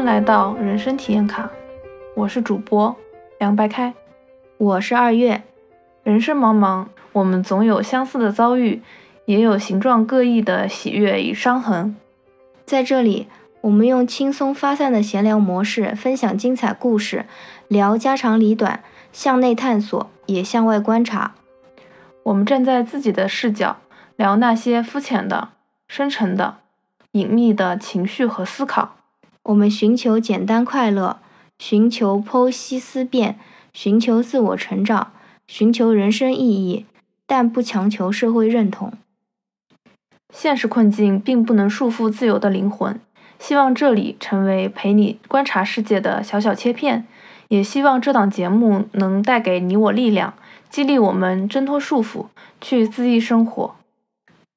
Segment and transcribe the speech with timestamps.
[0.00, 1.50] 迎来到人生体验卡，
[2.14, 2.96] 我是主播
[3.38, 3.92] 凉白开，
[4.56, 5.42] 我是二月。
[6.02, 8.80] 人生茫茫，我们总有相似的遭遇，
[9.26, 11.94] 也有形状各异的喜悦与伤痕。
[12.64, 13.28] 在这里，
[13.60, 17.26] 我们用轻松发散的闲聊模式，分享精彩故事，
[17.68, 18.82] 聊家长里短，
[19.12, 21.34] 向内探索，也向外观察。
[22.22, 23.76] 我们站在自己的视角，
[24.16, 25.50] 聊那些肤浅的、
[25.86, 26.56] 深沉的、
[27.12, 28.96] 隐秘的情绪和思考。
[29.44, 31.18] 我们寻求简单快乐，
[31.58, 33.38] 寻求剖析思辨，
[33.72, 35.12] 寻求自我成长，
[35.46, 36.84] 寻求人生意义，
[37.26, 38.92] 但不强求社会认同。
[40.32, 43.00] 现实困境并不能束缚自由的灵魂。
[43.38, 47.06] 希望这里成为陪你观察世界的小小切片，
[47.48, 50.34] 也希望这档节目能带给你我力量，
[50.68, 52.26] 激励我们挣脱束缚，
[52.60, 53.74] 去恣意生活。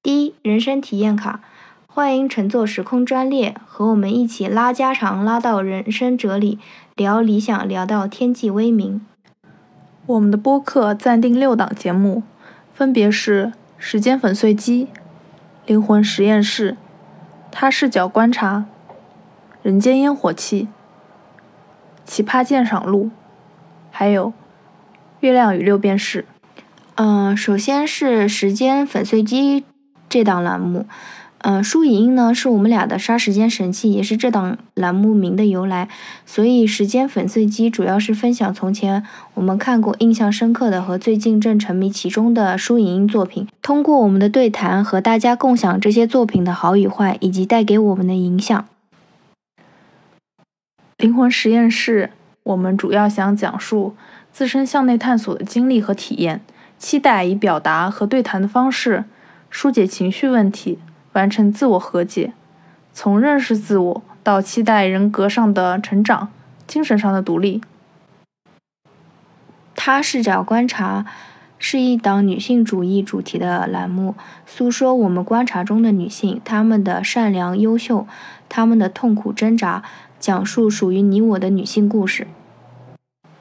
[0.00, 1.40] 第一人生体验卡。
[1.90, 6.58] 欢迎乘坐时空专列，和我们一起拉家常，拉到人生哲理，
[6.94, 9.04] 聊理想，聊到天际微明。
[10.04, 12.22] 我们的播客暂定六档节目，
[12.74, 13.46] 分别是
[13.78, 14.84] 《时间粉碎机》、
[15.66, 16.72] 《灵魂实验室》、
[17.50, 18.58] 《他视角观察》、
[19.62, 20.64] 《人间烟火气》、
[22.04, 23.06] 《奇葩鉴赏录》，
[23.90, 24.28] 还有
[25.20, 26.22] 《月亮与六便士》。
[26.96, 29.62] 嗯，首先是《时间粉碎机》
[30.08, 30.86] 这档栏目。
[31.40, 35.88] 嗯，书影音呢是我们俩的杀时间神器，也是这档栏目名的由来。
[36.26, 48.66] 所以，时间粉碎机主要是分享从前我们看过印象深刻的和最近正沉迷其中的书影音作品，通过我们的对谈和大家共享这些作品的好与坏，以及带给我们的影响。
[50.96, 52.10] 灵魂实验室，
[52.42, 53.94] 我们主要想讲述
[54.32, 56.40] 自身向内探索的经历和体验，
[56.76, 59.04] 期待以表达和对谈的方式
[59.48, 60.80] 疏解情绪问题。
[61.18, 62.32] 完成自我和解，
[62.92, 66.28] 从认识自我到期待人格上的成长、
[66.64, 67.60] 精神上的独立。
[69.74, 71.04] 他视角观察
[71.58, 74.14] 是一档女性主义主题的栏目，
[74.46, 78.06] 诉说我们观察中的女性，她们的善良、优秀，
[78.48, 79.82] 她们的痛苦挣扎，
[80.20, 82.28] 讲述属于你我的女性故事。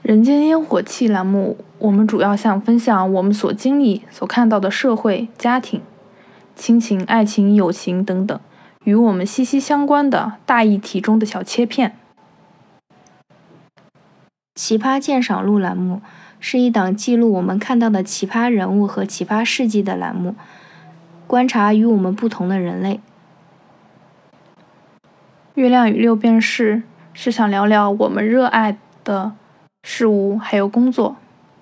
[0.01, 5.79] 人间烟火气栏目，我们主要想分享我们所经历、所看到的社会、家庭。
[6.57, 8.37] 亲情、爱情、友情等等，
[8.83, 11.95] 与我们息息相关的大议题中的小切片。
[14.55, 16.01] 奇葩鉴赏录栏目
[16.39, 20.35] 是一档记录我们看到的奇葩人物和奇葩事迹的栏目，
[21.27, 22.99] 观察与我们不同的人类。
[25.53, 26.81] 月亮与六便士
[27.13, 29.33] 是想聊聊我们热爱的
[29.83, 31.17] 事物，还有工作，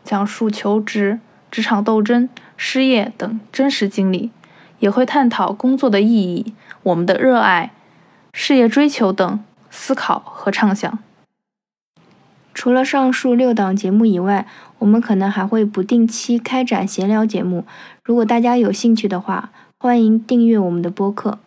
[0.05, 1.19] 讲述求职、
[1.51, 4.31] 职场斗争、失业等真实经历。
[4.79, 6.53] 也会探讨工作的意义、
[6.83, 7.71] 我们的热爱、
[8.33, 10.99] 事业追求等思考和畅想。
[12.53, 14.47] 除了上述六档节目以外，
[14.79, 17.65] 我们可能还会不定期开展闲聊节目。
[18.03, 21.39] 如果大家有兴趣的话，欢迎订阅我们的播客。